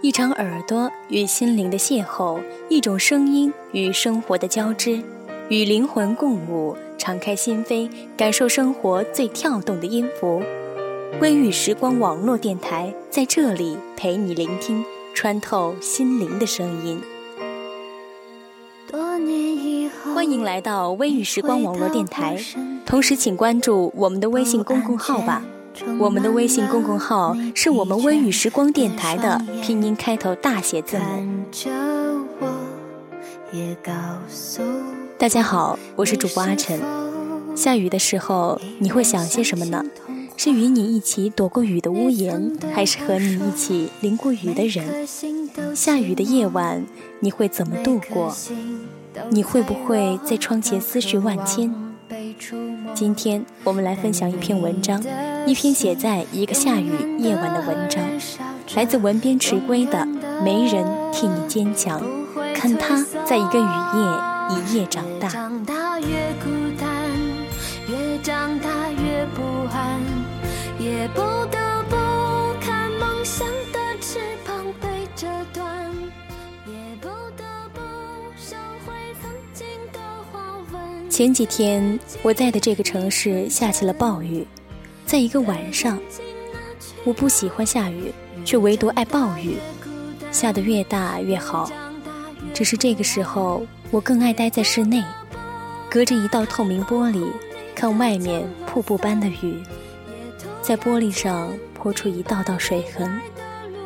[0.00, 5.02] 一场耳朵与心灵的邂逅，一种声音与生活的交织，
[5.48, 10.40] 与灵魂共舞，敞开心扉，感受生活最跳动的音符。
[11.20, 17.02] 微雨时光网络电台在这里陪你聆听，穿透心灵的声音。
[20.14, 22.36] 欢迎来到微雨时光网络电台，
[22.86, 25.42] 同时请关注我们的微信公共号吧。
[25.98, 31.04] 我们的微信公共号是我们微雨时光电台的拼音开头大写字母。
[35.16, 36.80] 大家好，我是主播阿晨。
[37.54, 39.84] 下雨的时候，你会想些什么呢？
[40.36, 45.06] 是与你一起躲过雨的屋檐，还是和你一起淋过雨的人？
[45.74, 46.84] 下雨的夜晚，
[47.20, 48.34] 你会怎么度过？
[49.30, 51.74] 你会不会在窗前思绪万千？
[52.94, 55.02] 今天我们来分享一篇文章。
[55.48, 58.04] 一篇写在一个下雨夜晚的文章，
[58.76, 59.92] 来自文编迟归的
[60.44, 61.98] 《没人替你坚强》，
[62.54, 63.64] 看他在一个雨
[63.96, 64.04] 夜
[64.50, 65.26] 一夜长大。
[65.30, 66.06] 长大越
[66.44, 66.86] 孤单，
[67.88, 69.98] 越长大越不安，
[70.78, 71.96] 也不得不
[72.60, 75.66] 看梦想的翅膀被折断，
[76.66, 77.80] 也不得不
[78.36, 79.98] 收回曾经的
[80.30, 84.46] 花纹前几天我在的这个城市下起了暴雨。
[85.08, 85.98] 在一个晚上，
[87.02, 88.12] 我不喜欢下雨，
[88.44, 89.56] 却唯独爱暴雨。
[90.30, 91.72] 下得越大越好。
[92.52, 95.02] 只是这个时候，我更爱待在室内，
[95.88, 97.26] 隔着一道透明玻璃，
[97.74, 99.62] 看外面瀑布般的雨，
[100.60, 103.18] 在玻璃上泼出一道道水痕。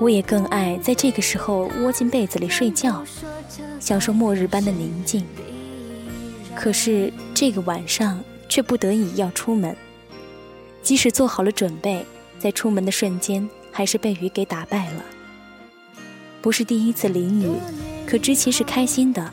[0.00, 3.00] 我也更爱在这个时候窝进被子里睡觉，
[3.78, 5.24] 享受末日般的宁静。
[6.56, 9.76] 可是这个晚上，却不得已要出门。
[10.82, 12.04] 即使做好了准备，
[12.38, 15.04] 在出门的瞬间，还是被雨给打败了。
[16.40, 17.52] 不是第一次淋雨，
[18.04, 19.30] 可知其是开心的。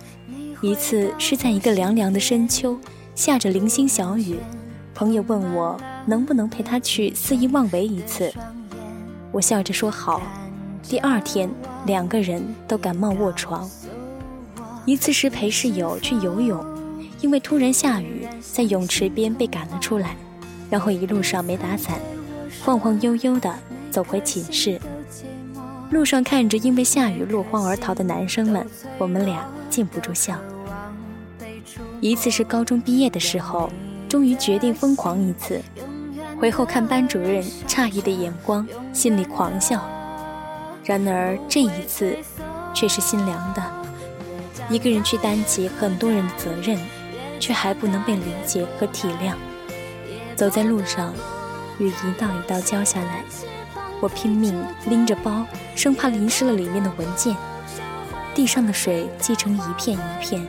[0.62, 2.78] 一次是在一个凉凉的深秋，
[3.16, 4.36] 下着零星小雨，
[4.94, 8.32] 朋友问我能不能陪他去肆意妄为一次，
[9.32, 10.22] 我笑着说好。
[10.84, 11.50] 第二天，
[11.86, 13.68] 两个人都感冒卧床。
[14.86, 16.64] 一次是陪室友去游泳，
[17.22, 20.16] 因为突然下雨，在泳池边被赶了出来。
[20.70, 22.00] 然后一路上没打伞，
[22.64, 23.54] 晃晃悠悠地
[23.90, 24.80] 走回寝室。
[25.90, 28.66] 路上看着因为下雨落荒而逃的男生们，
[28.98, 30.36] 我们俩禁不住笑。
[32.00, 33.70] 一次是高中毕业的时候，
[34.08, 35.62] 终于决定疯狂一次。
[36.40, 39.84] 回后看班主任诧异的眼光，心里狂笑。
[40.86, 42.16] 然而这一次，
[42.74, 43.64] 却是心凉的。
[44.70, 46.78] 一个人去担起很多人的责任，
[47.40, 49.34] 却还不能被理解和体谅。
[50.40, 51.14] 走在路上，
[51.80, 53.26] 雨一道一道浇下来，
[54.00, 55.46] 我拼命拎着包，
[55.76, 57.36] 生怕淋湿了里面的文件。
[58.34, 60.48] 地上的水积成一片一片，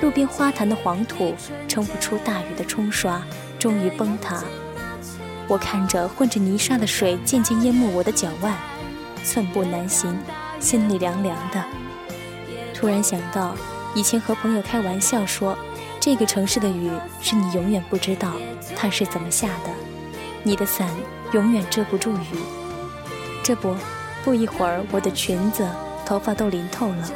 [0.00, 1.36] 路边花坛的黄土
[1.68, 3.22] 撑不出大雨的冲刷，
[3.60, 4.42] 终于崩塌。
[5.46, 8.52] 我看着混着泥沙的水渐渐淹没我的脚腕，
[9.22, 10.18] 寸步难行，
[10.58, 11.64] 心里凉凉的。
[12.74, 13.54] 突然想到，
[13.94, 15.56] 以前和朋友开玩笑说。
[16.10, 18.32] 这个城市的雨是你永远不知道
[18.74, 19.70] 它是怎么下的，
[20.42, 20.88] 你的伞
[21.34, 22.38] 永远遮不住雨。
[23.44, 23.76] 这不，
[24.24, 25.68] 不一会儿，我的裙子、
[26.06, 27.12] 头发都淋透了，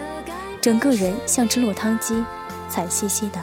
[0.60, 2.22] 整个人像只落汤鸡，
[2.68, 3.42] 惨兮兮的。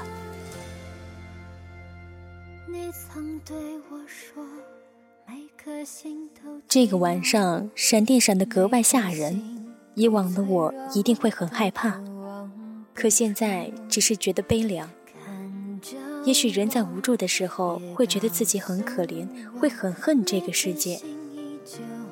[6.68, 9.66] 这个晚上闪电闪得格外吓人，
[9.96, 12.00] 以往的我一定会很害怕，
[12.94, 14.88] 可现在只是觉得悲凉。
[16.26, 21.00] 也许人在无助的时候，会觉得自己很可怜，会很恨这个世界。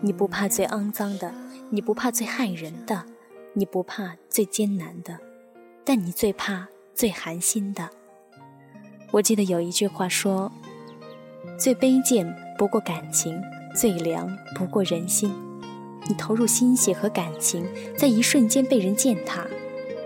[0.02, 1.34] 你不怕最肮脏的，
[1.70, 3.06] 你不怕最害人的，
[3.54, 5.20] 你不怕最艰难的，
[5.84, 7.90] 但你最怕最寒心的。
[9.12, 10.52] 我记得有一句话说
[11.60, 13.42] ：“最卑贱不过感情，
[13.76, 15.34] 最凉不过人心。”
[16.10, 17.66] 你投入心血和感情，
[17.98, 19.46] 在一瞬间被人践踏，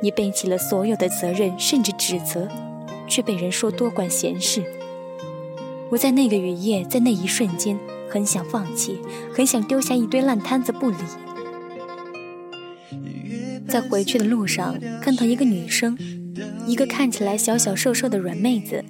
[0.01, 2.47] 你背起了所有的责任，甚至指责。
[3.11, 4.63] 却被人说多管闲事。
[5.89, 7.77] 我在那个雨夜，在那一瞬间，
[8.09, 8.97] 很想放弃，
[9.35, 10.95] 很想丢下一堆烂摊子不理。
[13.67, 15.97] 在回去的路上，看到一个女生，
[16.65, 18.85] 一个看起来小小瘦瘦的软妹子，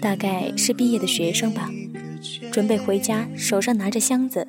[0.00, 1.70] 大概是毕业的学生吧，
[2.50, 4.48] 准备回家，手上拿着箱子，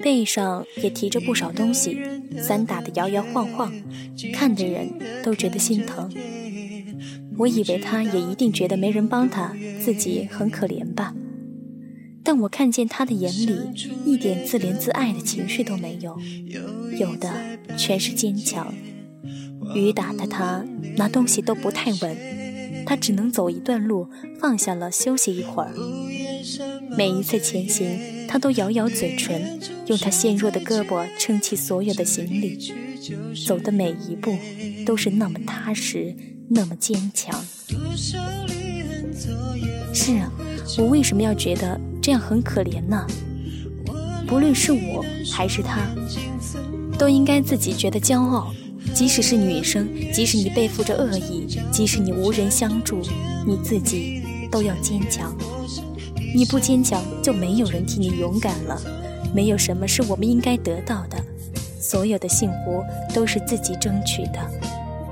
[0.00, 2.00] 背上也提着不少东西，
[2.38, 3.72] 伞打得摇摇晃晃，
[4.34, 4.92] 看的人
[5.22, 6.10] 都觉得心疼。
[7.38, 11.14] 我以为他也一定觉得没人帮他，自己很可怜吧。
[12.22, 13.56] 但我看见他的眼里
[14.04, 16.18] 一点自怜自爱的情绪都没有，
[16.98, 17.32] 有的
[17.76, 18.74] 全是坚强。
[19.74, 20.64] 雨打的他
[20.96, 22.16] 拿东西都不太稳，
[22.84, 24.08] 他只能走一段路，
[24.40, 25.72] 放下了休息一会儿。
[26.96, 32.58] 每一次前行，他都咬咬嘴唇，用他纤弱的胳膊撑起所有的行李，
[33.46, 34.36] 走的每一步
[34.84, 36.14] 都是那么踏实，
[36.48, 37.44] 那么坚强。
[39.92, 40.30] 是啊，
[40.78, 43.06] 我为什么要觉得这样很可怜呢？
[44.26, 45.80] 不论是我还是他，
[46.98, 48.52] 都应该自己觉得骄傲。
[48.94, 53.02] 即使是女生，即使你背负着恶意，即使你无人相助，
[53.46, 55.36] 你自己都要坚强。
[56.34, 58.80] 你不坚强，就没有人替你勇敢了。
[59.34, 61.16] 没有什么是我们应该得到的，
[61.80, 62.82] 所有的幸福
[63.12, 64.50] 都是自己争取的。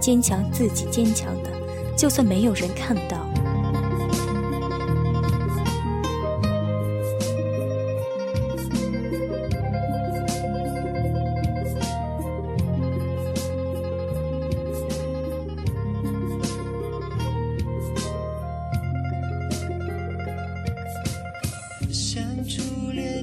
[0.05, 1.51] 坚强，自己坚强的，
[1.97, 3.27] 就算没有人看到。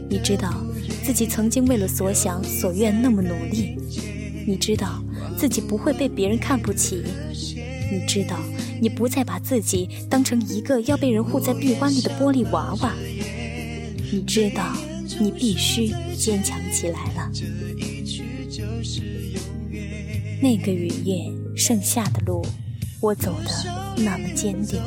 [0.09, 0.51] 你知道
[1.03, 3.77] 自己曾经为了所想所愿那么努力，
[4.45, 5.03] 你知道
[5.37, 7.03] 自己不会被别人看不起，
[7.91, 8.39] 你知道
[8.81, 12.93] 你不再把自己当成一个要被人护在臂弯里的玻璃娃娃，
[14.11, 14.75] 你知道
[15.19, 17.31] 你必须坚强起来了。
[20.41, 22.43] 那个雨夜剩下的路，
[22.99, 23.51] 我走的
[24.03, 24.81] 那么坚定。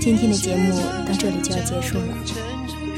[0.00, 0.72] 今天的节目
[1.06, 2.16] 到这里就要结束了。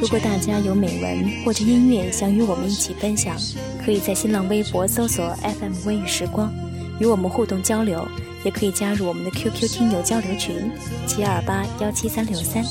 [0.00, 3.36] 如果大家有美文或者音乐想与我们一起分享，
[3.84, 6.54] 可以在新浪微博搜索 FM 微雨时光，
[7.00, 8.00] 与我们互动交流；
[8.44, 10.70] 也可以加入我们的 QQ 听友交流群
[11.04, 12.64] 七二八幺七三六三，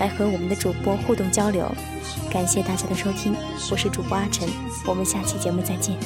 [0.00, 1.64] 来和我们的主播互动交流。
[2.28, 3.36] 感谢大家的收听，
[3.70, 4.48] 我是主播阿晨，
[4.84, 5.96] 我们下期节目再见。